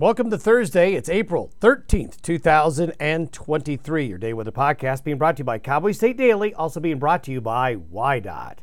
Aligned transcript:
Welcome 0.00 0.30
to 0.30 0.38
Thursday. 0.38 0.94
It's 0.94 1.10
April 1.10 1.52
13th, 1.60 2.22
2023. 2.22 4.06
Your 4.06 4.16
day 4.16 4.32
weather 4.32 4.50
podcast 4.50 5.04
being 5.04 5.18
brought 5.18 5.36
to 5.36 5.40
you 5.42 5.44
by 5.44 5.58
Cowboy 5.58 5.92
State 5.92 6.16
Daily, 6.16 6.54
also 6.54 6.80
being 6.80 6.98
brought 6.98 7.22
to 7.24 7.30
you 7.30 7.42
by 7.42 7.76
WYDOT. 7.76 8.60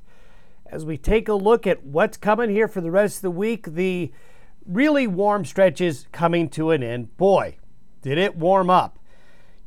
As 0.65 0.83
we 0.83 0.97
take 0.97 1.29
a 1.29 1.35
look 1.35 1.67
at 1.67 1.83
what's 1.83 2.17
coming 2.17 2.49
here 2.49 2.67
for 2.67 2.81
the 2.81 2.89
rest 2.89 3.17
of 3.17 3.21
the 3.21 3.29
week, 3.29 3.67
the 3.67 4.11
really 4.65 5.05
warm 5.05 5.45
stretches 5.45 6.07
coming 6.11 6.49
to 6.49 6.71
an 6.71 6.81
end. 6.81 7.15
Boy, 7.17 7.57
did 8.01 8.17
it 8.17 8.35
warm 8.35 8.71
up. 8.71 8.97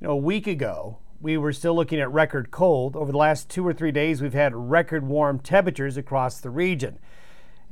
You 0.00 0.08
know, 0.08 0.14
a 0.14 0.16
week 0.16 0.48
ago, 0.48 0.98
we 1.20 1.36
were 1.36 1.52
still 1.52 1.76
looking 1.76 2.00
at 2.00 2.10
record 2.10 2.50
cold. 2.50 2.96
Over 2.96 3.12
the 3.12 3.18
last 3.18 3.48
two 3.48 3.64
or 3.64 3.72
three 3.72 3.92
days, 3.92 4.20
we've 4.20 4.34
had 4.34 4.56
record 4.56 5.06
warm 5.06 5.38
temperatures 5.38 5.96
across 5.96 6.40
the 6.40 6.50
region. 6.50 6.98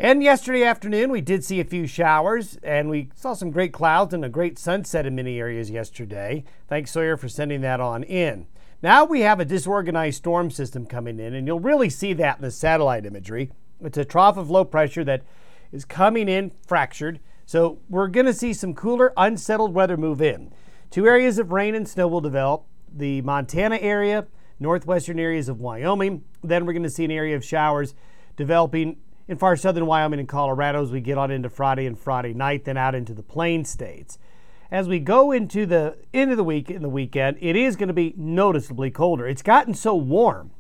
And 0.01 0.23
yesterday 0.23 0.63
afternoon, 0.63 1.11
we 1.11 1.21
did 1.21 1.45
see 1.45 1.59
a 1.59 1.65
few 1.65 1.89
showers 1.89 2.57
and 2.63 2.89
we 2.89 3.09
saw 3.17 3.33
some 3.33 3.51
great 3.51 3.73
clouds 3.73 4.15
and 4.15 4.25
a 4.25 4.29
great 4.29 4.57
sunset 4.57 5.07
in 5.07 5.17
many 5.17 5.41
areas 5.41 5.73
yesterday. 5.73 6.45
Thanks, 6.69 6.93
Sawyer, 6.93 7.17
for 7.17 7.29
sending 7.29 7.63
that 7.63 7.81
on 7.81 8.05
in. 8.05 8.47
Now 8.81 9.05
we 9.05 9.23
have 9.23 9.41
a 9.41 9.45
disorganized 9.45 10.19
storm 10.19 10.53
system 10.53 10.87
coming 10.87 11.19
in, 11.19 11.35
and 11.35 11.49
you'll 11.49 11.59
really 11.59 11.91
see 11.91 12.13
that 12.13 12.37
in 12.37 12.43
the 12.43 12.53
satellite 12.53 13.07
imagery. 13.07 13.51
It's 13.81 13.99
a 13.99 14.05
trough 14.05 14.37
of 14.37 14.51
low 14.51 14.65
pressure 14.65 15.03
that 15.03 15.25
is 15.73 15.85
coming 15.85 16.29
in 16.29 16.53
fractured. 16.65 17.19
So 17.45 17.81
we're 17.89 18.07
going 18.07 18.27
to 18.27 18.33
see 18.33 18.53
some 18.53 18.75
cooler, 18.75 19.13
unsettled 19.17 19.75
weather 19.75 19.97
move 19.97 20.23
in. 20.23 20.53
Two 20.93 21.09
areas 21.09 21.41
of 21.41 21.51
rain 21.51 21.75
and 21.75 21.89
snow 21.89 22.07
will 22.07 22.21
develop 22.21 22.67
the 22.89 23.21
Montana 23.23 23.79
area, 23.79 24.29
northwestern 24.61 25.19
areas 25.19 25.49
of 25.49 25.61
Wyoming. 25.61 26.23
Then 26.45 26.67
we're 26.67 26.73
going 26.73 26.85
to 26.85 26.91
see 26.91 27.05
an 27.05 27.11
area 27.11 27.35
of 27.35 27.45
showers 27.45 27.97
developing 28.37 28.99
in 29.29 29.37
far 29.37 29.57
southern 29.57 29.87
Wyoming 29.87 30.19
and 30.19 30.29
Colorado 30.29 30.83
as 30.83 30.91
we 30.91 31.01
get 31.01 31.19
on 31.19 31.31
into 31.31 31.51
Friday 31.51 31.87
and 31.87 31.99
Friday 31.99 32.33
night, 32.33 32.65
then 32.65 32.79
out 32.79 32.95
into 32.95 33.13
the 33.13 33.23
plain 33.23 33.65
states. 33.65 34.19
As 34.71 34.89
we 34.89 34.99
go 34.99 35.31
into 35.31 35.67
the 35.67 35.97
end 36.13 36.31
of 36.31 36.37
the 36.37 36.45
week 36.45 36.71
in 36.71 36.83
the 36.83 36.89
weekend, 36.89 37.37
it 37.41 37.55
is 37.55 37.77
going 37.77 37.89
to 37.89 37.95
be 37.95 38.15
noticeably 38.17 38.91
colder. 38.91 39.27
It's 39.27 39.43
gotten 39.43 39.75
so 39.75 39.95
warm 39.95 40.51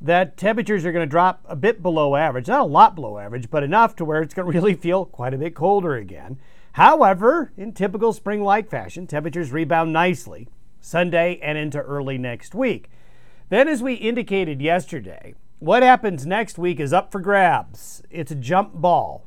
that 0.00 0.36
temperatures 0.36 0.84
are 0.84 0.92
going 0.92 1.06
to 1.06 1.10
drop 1.10 1.44
a 1.46 1.56
bit 1.56 1.82
below 1.82 2.16
average. 2.16 2.48
Not 2.48 2.60
a 2.60 2.64
lot 2.64 2.94
below 2.94 3.18
average, 3.18 3.50
but 3.50 3.62
enough 3.62 3.94
to 3.96 4.04
where 4.04 4.22
it's 4.22 4.34
going 4.34 4.46
to 4.52 4.58
really 4.58 4.74
feel 4.74 5.04
quite 5.04 5.34
a 5.34 5.38
bit 5.38 5.54
colder 5.54 5.94
again. 5.94 6.38
However, 6.72 7.52
in 7.56 7.72
typical 7.72 8.12
spring 8.12 8.42
like 8.42 8.68
fashion, 8.68 9.06
temperatures 9.06 9.52
rebound 9.52 9.92
nicely 9.92 10.48
Sunday 10.80 11.38
and 11.42 11.56
into 11.56 11.80
early 11.80 12.18
next 12.18 12.54
week. 12.54 12.90
Then, 13.48 13.66
as 13.68 13.82
we 13.82 13.94
indicated 13.94 14.60
yesterday, 14.60 15.34
what 15.58 15.82
happens 15.82 16.26
next 16.26 16.58
week 16.58 16.80
is 16.80 16.92
up 16.92 17.10
for 17.10 17.20
grabs. 17.20 18.02
It's 18.10 18.30
a 18.30 18.36
jump 18.36 18.74
ball. 18.74 19.26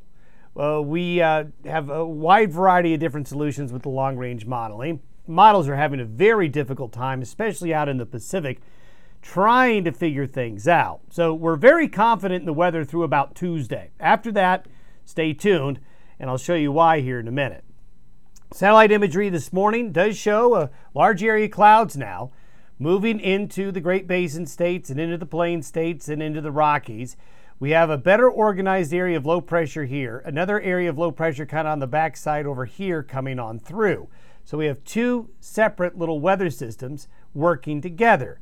Uh, 0.59 0.81
we 0.81 1.21
uh, 1.21 1.45
have 1.66 1.89
a 1.89 2.05
wide 2.05 2.52
variety 2.52 2.94
of 2.94 2.99
different 2.99 3.27
solutions 3.27 3.71
with 3.71 3.83
the 3.83 3.89
long 3.89 4.17
range 4.17 4.45
modeling. 4.45 5.02
Models 5.27 5.67
are 5.67 5.75
having 5.75 5.99
a 5.99 6.05
very 6.05 6.47
difficult 6.47 6.91
time, 6.91 7.21
especially 7.21 7.73
out 7.73 7.88
in 7.88 7.97
the 7.97 8.05
Pacific, 8.05 8.59
trying 9.21 9.83
to 9.83 9.91
figure 9.91 10.27
things 10.27 10.67
out. 10.67 11.02
So 11.09 11.33
we're 11.33 11.55
very 11.55 11.88
confident 11.88 12.41
in 12.41 12.45
the 12.45 12.53
weather 12.53 12.83
through 12.83 13.03
about 13.03 13.36
Tuesday. 13.36 13.91
After 13.99 14.31
that, 14.33 14.66
stay 15.05 15.33
tuned, 15.33 15.80
and 16.19 16.30
I'll 16.30 16.38
show 16.38 16.55
you 16.55 16.71
why 16.71 17.02
here 17.02 17.19
in 17.19 17.27
a 17.27 17.31
minute. 17.31 17.64
Satellite 18.52 18.91
imagery 18.91 19.30
this 19.30 19.53
morning 19.53 19.91
does 19.91 20.17
show 20.17 20.55
a 20.55 20.71
large 20.95 21.23
area 21.23 21.45
of 21.45 21.52
clouds 21.52 21.95
now 21.95 22.31
moving 22.80 23.19
into 23.19 23.72
the 23.72 23.81
Great 23.81 24.08
Basin 24.08 24.45
states 24.45 24.89
and 24.89 24.99
into 24.99 25.17
the 25.17 25.25
Plain 25.25 25.61
states 25.61 26.08
and 26.08 26.23
into 26.23 26.39
the 26.39 26.52
Rockies. 26.52 27.17
We 27.59 27.71
have 27.71 27.89
a 27.89 27.97
better 27.97 28.30
organized 28.30 28.94
area 28.94 29.17
of 29.17 29.25
low 29.25 29.41
pressure 29.41 29.83
here, 29.83 30.23
another 30.25 30.61
area 30.61 30.89
of 30.89 30.97
low 30.97 31.11
pressure 31.11 31.45
kind 31.45 31.67
of 31.67 31.73
on 31.73 31.80
the 31.80 31.88
backside 31.88 32.45
over 32.45 32.63
here 32.63 33.03
coming 33.03 33.38
on 33.38 33.59
through. 33.59 34.08
So 34.45 34.58
we 34.58 34.67
have 34.67 34.83
two 34.86 35.30
separate 35.41 35.97
little 35.97 36.21
weather 36.21 36.49
systems 36.49 37.09
working 37.33 37.81
together. 37.81 38.39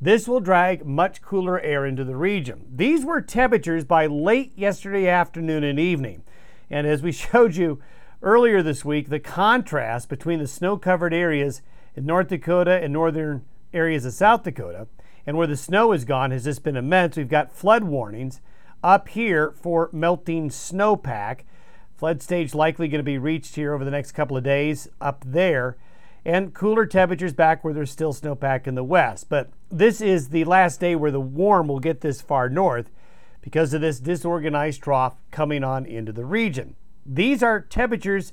This 0.00 0.28
will 0.28 0.40
drag 0.40 0.86
much 0.86 1.20
cooler 1.20 1.60
air 1.60 1.84
into 1.84 2.04
the 2.04 2.16
region. 2.16 2.66
These 2.72 3.04
were 3.04 3.20
temperatures 3.20 3.84
by 3.84 4.06
late 4.06 4.56
yesterday 4.56 5.08
afternoon 5.08 5.64
and 5.64 5.78
evening. 5.78 6.22
And 6.70 6.86
as 6.86 7.02
we 7.02 7.12
showed 7.12 7.56
you 7.56 7.80
earlier 8.22 8.62
this 8.62 8.84
week, 8.84 9.08
the 9.08 9.20
contrast 9.20 10.08
between 10.08 10.38
the 10.38 10.46
snow 10.46 10.76
covered 10.76 11.12
areas 11.12 11.62
in 11.96 12.06
North 12.06 12.28
Dakota 12.28 12.80
and 12.82 12.92
northern 12.92 13.44
areas 13.72 14.04
of 14.04 14.12
South 14.12 14.42
Dakota. 14.42 14.86
And 15.26 15.36
where 15.36 15.46
the 15.46 15.56
snow 15.56 15.92
is 15.92 16.04
gone 16.04 16.30
has 16.30 16.44
just 16.44 16.64
been 16.64 16.76
immense. 16.76 17.16
We've 17.16 17.28
got 17.28 17.52
flood 17.52 17.84
warnings 17.84 18.40
up 18.82 19.08
here 19.08 19.52
for 19.52 19.88
melting 19.92 20.50
snowpack. 20.50 21.40
Flood 21.96 22.20
stage 22.20 22.54
likely 22.54 22.88
going 22.88 22.98
to 22.98 23.04
be 23.04 23.18
reached 23.18 23.54
here 23.54 23.72
over 23.72 23.84
the 23.84 23.90
next 23.90 24.12
couple 24.12 24.36
of 24.36 24.42
days 24.42 24.88
up 25.00 25.24
there. 25.24 25.76
And 26.24 26.54
cooler 26.54 26.86
temperatures 26.86 27.32
back 27.32 27.62
where 27.62 27.74
there's 27.74 27.90
still 27.90 28.12
snowpack 28.12 28.66
in 28.66 28.74
the 28.74 28.84
west. 28.84 29.28
But 29.28 29.50
this 29.70 30.00
is 30.00 30.28
the 30.28 30.44
last 30.44 30.80
day 30.80 30.96
where 30.96 31.10
the 31.10 31.20
warm 31.20 31.68
will 31.68 31.80
get 31.80 32.00
this 32.00 32.20
far 32.20 32.48
north 32.48 32.90
because 33.40 33.74
of 33.74 33.80
this 33.80 34.00
disorganized 34.00 34.82
trough 34.82 35.16
coming 35.30 35.62
on 35.62 35.84
into 35.84 36.12
the 36.12 36.24
region. 36.24 36.76
These 37.04 37.42
are 37.42 37.60
temperatures 37.60 38.32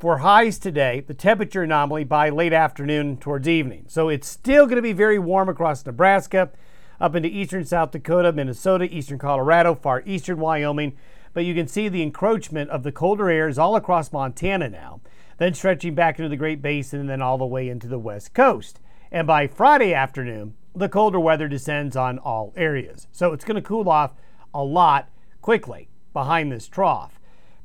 for 0.00 0.18
highs 0.18 0.58
today, 0.58 1.00
the 1.06 1.12
temperature 1.12 1.62
anomaly 1.62 2.04
by 2.04 2.30
late 2.30 2.54
afternoon 2.54 3.18
towards 3.18 3.46
evening. 3.46 3.84
So 3.86 4.08
it's 4.08 4.26
still 4.26 4.64
going 4.64 4.76
to 4.76 4.82
be 4.82 4.94
very 4.94 5.18
warm 5.18 5.50
across 5.50 5.84
Nebraska, 5.84 6.50
up 6.98 7.14
into 7.14 7.28
eastern 7.28 7.66
South 7.66 7.90
Dakota, 7.90 8.32
Minnesota, 8.32 8.84
eastern 8.84 9.18
Colorado, 9.18 9.74
far 9.74 10.02
eastern 10.06 10.38
Wyoming. 10.38 10.96
But 11.34 11.44
you 11.44 11.54
can 11.54 11.68
see 11.68 11.88
the 11.88 12.02
encroachment 12.02 12.70
of 12.70 12.82
the 12.82 12.92
colder 12.92 13.28
airs 13.28 13.58
all 13.58 13.76
across 13.76 14.10
Montana 14.10 14.70
now, 14.70 15.02
then 15.36 15.52
stretching 15.52 15.94
back 15.94 16.18
into 16.18 16.30
the 16.30 16.36
Great 16.36 16.62
Basin 16.62 17.00
and 17.00 17.08
then 17.08 17.20
all 17.20 17.36
the 17.36 17.44
way 17.44 17.68
into 17.68 17.86
the 17.86 17.98
west 17.98 18.32
coast. 18.32 18.80
And 19.12 19.26
by 19.26 19.46
Friday 19.46 19.92
afternoon, 19.92 20.54
the 20.74 20.88
colder 20.88 21.20
weather 21.20 21.46
descends 21.46 21.94
on 21.94 22.18
all 22.18 22.54
areas. 22.56 23.06
So 23.12 23.34
it's 23.34 23.44
going 23.44 23.56
to 23.56 23.62
cool 23.62 23.88
off 23.90 24.12
a 24.54 24.64
lot 24.64 25.10
quickly 25.42 25.90
behind 26.14 26.50
this 26.50 26.68
trough. 26.68 27.19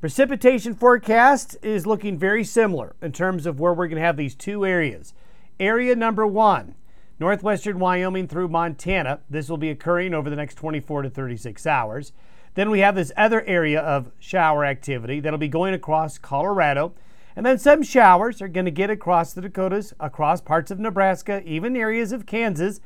Precipitation 0.06 0.76
forecast 0.76 1.58
is 1.64 1.88
looking 1.88 2.20
very 2.20 2.44
similar 2.44 2.96
in 3.02 3.12
terms 3.12 3.48
of 3.48 3.60
where 3.60 3.74
we're 3.74 3.88
going 3.88 4.00
to 4.00 4.06
have 4.06 4.18
these 4.18 4.36
two 4.36 4.64
areas. 4.64 5.16
Area 5.60 5.96
number 5.96 6.28
one, 6.28 6.76
northwestern 7.20 7.80
Wyoming 7.80 8.28
through 8.28 8.50
Montana. 8.50 9.22
This 9.32 9.50
will 9.50 9.58
be 9.58 9.72
occurring 9.72 10.14
over 10.14 10.30
the 10.30 10.36
next 10.36 10.60
24 10.60 11.02
to 11.02 11.10
36 11.10 11.66
hours. 11.66 12.12
Then 12.54 12.70
we 12.70 12.82
have 12.82 12.94
this 12.94 13.12
other 13.18 13.42
area 13.46 13.82
of 13.82 14.12
shower 14.20 14.64
activity 14.64 15.20
that'll 15.20 15.40
be 15.40 15.48
going 15.48 15.74
across 15.74 16.20
Colorado. 16.20 16.94
And 17.36 17.44
then 17.44 17.58
some 17.58 17.82
showers 17.82 18.44
are 18.44 18.48
going 18.48 18.66
to 18.66 18.72
get 18.72 18.92
across 18.92 19.34
the 19.34 19.42
Dakotas, 19.42 19.96
across 20.00 20.40
parts 20.40 20.70
of 20.70 20.78
Nebraska, 20.78 21.42
even 21.48 21.76
areas 21.76 22.12
of 22.12 22.28
Kansas. 22.28 22.80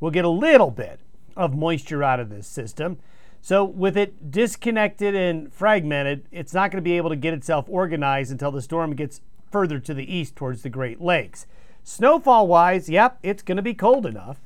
We'll 0.00 0.10
get 0.10 0.24
a 0.24 0.30
little 0.30 0.70
bit 0.70 1.00
of 1.36 1.54
moisture 1.54 2.02
out 2.02 2.18
of 2.18 2.30
this 2.30 2.46
system. 2.46 2.96
So, 3.44 3.64
with 3.64 3.96
it 3.96 4.30
disconnected 4.30 5.16
and 5.16 5.52
fragmented, 5.52 6.28
it's 6.30 6.54
not 6.54 6.70
going 6.70 6.76
to 6.76 6.88
be 6.88 6.96
able 6.96 7.10
to 7.10 7.16
get 7.16 7.34
itself 7.34 7.66
organized 7.68 8.30
until 8.30 8.52
the 8.52 8.62
storm 8.62 8.94
gets 8.94 9.20
further 9.50 9.80
to 9.80 9.92
the 9.92 10.14
east 10.14 10.36
towards 10.36 10.62
the 10.62 10.70
Great 10.70 11.00
Lakes. 11.00 11.48
Snowfall 11.82 12.46
wise, 12.46 12.88
yep, 12.88 13.18
it's 13.20 13.42
going 13.42 13.56
to 13.56 13.62
be 13.62 13.74
cold 13.74 14.06
enough 14.06 14.40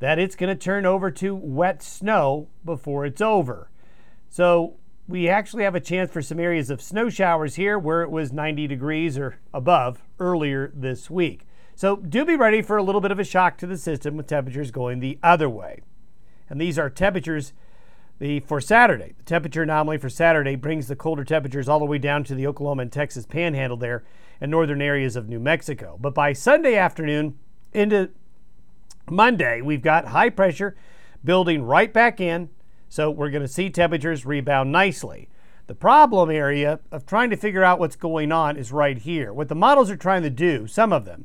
that 0.00 0.18
it's 0.18 0.34
going 0.34 0.48
to 0.48 0.60
turn 0.60 0.84
over 0.84 1.12
to 1.12 1.32
wet 1.32 1.80
snow 1.80 2.48
before 2.64 3.06
it's 3.06 3.20
over. 3.20 3.70
So, 4.28 4.74
we 5.06 5.28
actually 5.28 5.62
have 5.62 5.76
a 5.76 5.80
chance 5.80 6.10
for 6.10 6.20
some 6.20 6.40
areas 6.40 6.70
of 6.70 6.82
snow 6.82 7.08
showers 7.08 7.54
here 7.54 7.78
where 7.78 8.02
it 8.02 8.10
was 8.10 8.32
90 8.32 8.66
degrees 8.66 9.16
or 9.16 9.38
above 9.54 10.02
earlier 10.18 10.72
this 10.74 11.08
week. 11.08 11.46
So, 11.76 11.94
do 11.94 12.24
be 12.24 12.34
ready 12.34 12.62
for 12.62 12.78
a 12.78 12.82
little 12.82 13.00
bit 13.00 13.12
of 13.12 13.20
a 13.20 13.24
shock 13.24 13.58
to 13.58 13.66
the 13.68 13.78
system 13.78 14.16
with 14.16 14.26
temperatures 14.26 14.72
going 14.72 14.98
the 14.98 15.20
other 15.22 15.48
way. 15.48 15.82
And 16.48 16.60
these 16.60 16.80
are 16.80 16.90
temperatures 16.90 17.52
the, 18.20 18.40
for 18.40 18.60
Saturday, 18.60 19.14
the 19.16 19.24
temperature 19.24 19.62
anomaly 19.62 19.96
for 19.96 20.10
Saturday 20.10 20.54
brings 20.54 20.86
the 20.86 20.94
colder 20.94 21.24
temperatures 21.24 21.68
all 21.68 21.78
the 21.78 21.86
way 21.86 21.96
down 21.96 22.22
to 22.24 22.34
the 22.34 22.46
Oklahoma 22.46 22.82
and 22.82 22.92
Texas 22.92 23.24
panhandle 23.24 23.78
there 23.78 24.04
and 24.42 24.50
northern 24.50 24.82
areas 24.82 25.16
of 25.16 25.28
New 25.28 25.40
Mexico. 25.40 25.98
But 25.98 26.14
by 26.14 26.34
Sunday 26.34 26.76
afternoon 26.76 27.38
into 27.72 28.10
Monday, 29.08 29.62
we've 29.62 29.80
got 29.80 30.08
high 30.08 30.28
pressure 30.28 30.76
building 31.24 31.62
right 31.62 31.92
back 31.92 32.20
in. 32.20 32.50
So 32.90 33.10
we're 33.10 33.30
going 33.30 33.42
to 33.42 33.48
see 33.48 33.70
temperatures 33.70 34.26
rebound 34.26 34.70
nicely. 34.70 35.30
The 35.66 35.74
problem 35.74 36.30
area 36.30 36.80
of 36.92 37.06
trying 37.06 37.30
to 37.30 37.36
figure 37.36 37.64
out 37.64 37.78
what's 37.78 37.96
going 37.96 38.32
on 38.32 38.56
is 38.56 38.70
right 38.70 38.98
here. 38.98 39.32
What 39.32 39.48
the 39.48 39.54
models 39.54 39.88
are 39.88 39.96
trying 39.96 40.24
to 40.24 40.30
do, 40.30 40.66
some 40.66 40.92
of 40.92 41.06
them, 41.06 41.24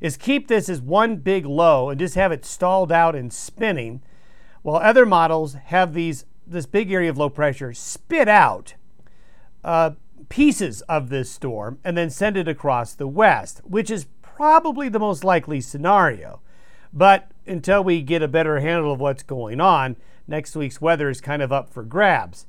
is 0.00 0.16
keep 0.16 0.46
this 0.46 0.68
as 0.68 0.80
one 0.80 1.16
big 1.16 1.44
low 1.44 1.90
and 1.90 1.98
just 1.98 2.14
have 2.14 2.30
it 2.30 2.44
stalled 2.44 2.92
out 2.92 3.16
and 3.16 3.32
spinning, 3.32 4.02
while 4.62 4.76
other 4.76 5.06
models 5.06 5.54
have 5.54 5.94
these 5.94 6.24
this 6.46 6.66
big 6.66 6.92
area 6.92 7.10
of 7.10 7.18
low 7.18 7.28
pressure 7.28 7.72
spit 7.72 8.28
out 8.28 8.74
uh, 9.64 9.92
pieces 10.28 10.82
of 10.82 11.08
this 11.08 11.30
storm 11.30 11.78
and 11.84 11.96
then 11.96 12.10
send 12.10 12.36
it 12.36 12.48
across 12.48 12.94
the 12.94 13.08
west, 13.08 13.60
which 13.64 13.90
is 13.90 14.06
probably 14.22 14.88
the 14.88 14.98
most 14.98 15.24
likely 15.24 15.60
scenario. 15.60 16.40
But 16.92 17.30
until 17.46 17.82
we 17.82 18.02
get 18.02 18.22
a 18.22 18.28
better 18.28 18.60
handle 18.60 18.92
of 18.92 19.00
what's 19.00 19.22
going 19.22 19.60
on, 19.60 19.96
next 20.26 20.56
week's 20.56 20.80
weather 20.80 21.08
is 21.08 21.20
kind 21.20 21.42
of 21.42 21.52
up 21.52 21.70
for 21.70 21.82
grabs. 21.82 22.46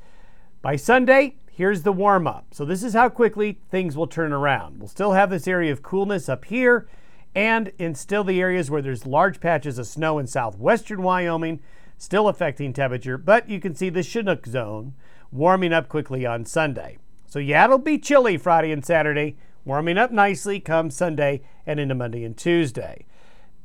By 0.61 0.75
Sunday, 0.75 1.35
here's 1.51 1.83
the 1.83 1.91
warm 1.91 2.27
up. 2.27 2.47
So, 2.51 2.65
this 2.65 2.83
is 2.83 2.94
how 2.94 3.09
quickly 3.09 3.59
things 3.69 3.95
will 3.95 4.07
turn 4.07 4.33
around. 4.33 4.79
We'll 4.79 4.88
still 4.88 5.13
have 5.13 5.29
this 5.29 5.47
area 5.47 5.71
of 5.71 5.83
coolness 5.83 6.29
up 6.29 6.45
here 6.45 6.88
and 7.35 7.71
in 7.77 7.94
still 7.94 8.23
the 8.23 8.41
areas 8.41 8.71
where 8.71 8.81
there's 8.81 9.05
large 9.05 9.39
patches 9.39 9.77
of 9.77 9.85
snow 9.85 10.17
in 10.17 10.25
southwestern 10.25 11.03
Wyoming, 11.03 11.59
still 11.97 12.27
affecting 12.27 12.73
temperature. 12.73 13.17
But 13.17 13.49
you 13.49 13.59
can 13.59 13.75
see 13.75 13.89
the 13.89 14.03
Chinook 14.03 14.45
zone 14.45 14.94
warming 15.31 15.73
up 15.73 15.89
quickly 15.89 16.25
on 16.25 16.45
Sunday. 16.45 16.97
So, 17.27 17.39
yeah, 17.39 17.65
it'll 17.65 17.77
be 17.77 17.99
chilly 17.99 18.38
Friday 18.38 18.71
and 18.71 18.85
Saturday, 18.85 19.35
warming 19.65 19.97
up 19.97 20.11
nicely 20.11 20.59
come 20.59 20.89
Sunday 20.89 21.41
and 21.65 21.79
into 21.79 21.95
Monday 21.95 22.23
and 22.23 22.38
Tuesday. 22.38 23.05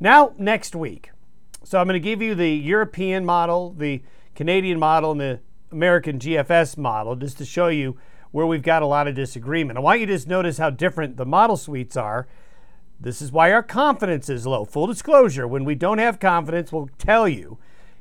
Now, 0.00 0.34
next 0.36 0.74
week. 0.74 1.10
So, 1.62 1.78
I'm 1.78 1.86
going 1.86 1.94
to 1.94 2.00
give 2.00 2.20
you 2.20 2.34
the 2.34 2.50
European 2.50 3.24
model, 3.24 3.72
the 3.72 4.02
Canadian 4.34 4.80
model, 4.80 5.12
and 5.12 5.20
the 5.20 5.40
American 5.70 6.18
GFS 6.18 6.76
model 6.76 7.14
just 7.14 7.38
to 7.38 7.44
show 7.44 7.68
you 7.68 7.96
where 8.32 8.46
we've 8.46 8.62
got 8.62 8.82
a 8.82 8.86
lot 8.86 9.06
of 9.06 9.14
disagreement. 9.14 9.76
I 9.76 9.80
want 9.80 10.00
you 10.00 10.06
to 10.06 10.12
just 10.12 10.26
notice 10.26 10.58
how 10.58 10.70
different 10.70 11.16
the 11.16 11.26
model 11.26 11.56
suites 11.56 11.96
are. 11.96 12.26
This 12.98 13.20
is 13.20 13.30
why 13.30 13.52
our 13.52 13.62
confidence 13.62 14.28
is 14.28 14.46
low. 14.46 14.64
Full 14.64 14.86
disclosure, 14.86 15.46
when 15.46 15.64
we 15.64 15.74
don't 15.74 15.98
have 15.98 16.18
confidence, 16.18 16.72
we'll 16.72 16.90
tell 16.98 17.28
you 17.28 17.58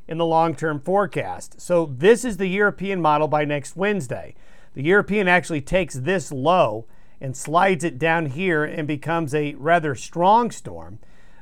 in 0.07 0.17
the 0.17 0.25
long 0.25 0.55
term 0.55 0.79
forecast. 0.79 1.59
So, 1.61 1.85
this 1.85 2.25
is 2.25 2.37
the 2.37 2.47
European 2.47 3.01
model 3.01 3.27
by 3.27 3.45
next 3.45 3.75
Wednesday. 3.75 4.35
The 4.73 4.83
European 4.83 5.27
actually 5.27 5.61
takes 5.61 5.95
this 5.95 6.31
low 6.31 6.85
and 7.19 7.35
slides 7.37 7.83
it 7.83 7.99
down 7.99 8.27
here 8.27 8.63
and 8.63 8.87
becomes 8.87 9.35
a 9.35 9.53
rather 9.55 9.95
strong 9.95 10.49
storm 10.49 10.99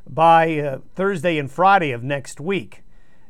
by 0.07 0.59
uh, 0.59 0.79
Thursday 0.95 1.37
and 1.37 1.49
Friday 1.49 1.91
of 1.91 2.03
next 2.03 2.41
week 2.41 2.83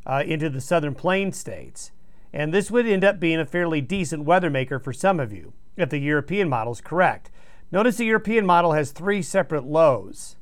uh, 0.05 0.23
into 0.25 0.49
the 0.49 0.61
southern 0.61 0.95
plain 0.95 1.31
states. 1.31 1.91
And 2.33 2.53
this 2.53 2.71
would 2.71 2.87
end 2.87 3.03
up 3.03 3.19
being 3.19 3.39
a 3.39 3.45
fairly 3.45 3.81
decent 3.81 4.23
weather 4.23 4.49
maker 4.49 4.79
for 4.79 4.93
some 4.93 5.19
of 5.19 5.33
you, 5.33 5.53
if 5.77 5.89
the 5.89 5.99
European 5.99 6.47
model 6.47 6.73
is 6.73 6.81
correct. 6.81 7.29
Notice 7.71 7.97
the 7.97 8.05
European 8.05 8.45
model 8.45 8.73
has 8.73 8.91
three 8.91 9.21
separate 9.21 9.65
lows. 9.65 10.35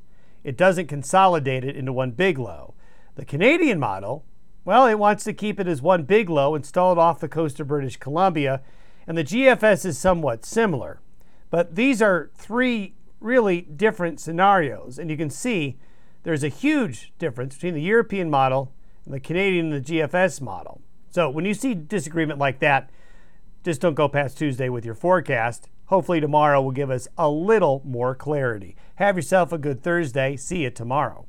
It 0.44 0.56
doesn't 0.56 0.86
consolidate 0.86 1.64
it 1.64 1.76
into 1.76 1.92
one 1.92 2.12
big 2.12 2.38
low. 2.38 2.74
The 3.16 3.24
Canadian 3.24 3.78
model, 3.78 4.24
well, 4.68 4.84
it 4.84 4.98
wants 4.98 5.24
to 5.24 5.32
keep 5.32 5.58
it 5.58 5.66
as 5.66 5.80
one 5.80 6.02
big 6.02 6.28
low 6.28 6.54
installed 6.54 6.98
off 6.98 7.20
the 7.20 7.26
coast 7.26 7.58
of 7.58 7.68
British 7.68 7.96
Columbia, 7.96 8.60
and 9.06 9.16
the 9.16 9.24
GFS 9.24 9.86
is 9.86 9.96
somewhat 9.96 10.44
similar. 10.44 11.00
But 11.48 11.74
these 11.74 12.02
are 12.02 12.30
three 12.34 12.92
really 13.18 13.62
different 13.62 14.20
scenarios, 14.20 14.98
and 14.98 15.10
you 15.10 15.16
can 15.16 15.30
see 15.30 15.78
there's 16.22 16.44
a 16.44 16.48
huge 16.48 17.14
difference 17.18 17.54
between 17.54 17.72
the 17.72 17.80
European 17.80 18.28
model 18.28 18.74
and 19.06 19.14
the 19.14 19.20
Canadian 19.20 19.72
and 19.72 19.82
the 19.82 19.90
GFS 19.90 20.42
model. 20.42 20.82
So 21.12 21.30
when 21.30 21.46
you 21.46 21.54
see 21.54 21.72
disagreement 21.72 22.38
like 22.38 22.58
that, 22.58 22.90
just 23.64 23.80
don't 23.80 23.94
go 23.94 24.06
past 24.06 24.36
Tuesday 24.36 24.68
with 24.68 24.84
your 24.84 24.94
forecast. 24.94 25.70
Hopefully, 25.86 26.20
tomorrow 26.20 26.60
will 26.60 26.72
give 26.72 26.90
us 26.90 27.08
a 27.16 27.30
little 27.30 27.80
more 27.86 28.14
clarity. 28.14 28.76
Have 28.96 29.16
yourself 29.16 29.50
a 29.50 29.56
good 29.56 29.82
Thursday. 29.82 30.36
See 30.36 30.64
you 30.64 30.70
tomorrow. 30.70 31.26